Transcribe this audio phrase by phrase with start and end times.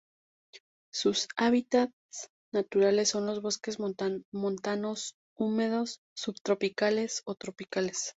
[0.91, 1.91] Sus hábitat
[2.51, 3.77] naturales son los bosques
[4.31, 8.09] montanos húmedos subtropicales o tropicales.